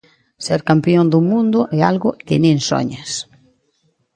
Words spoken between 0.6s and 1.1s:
campión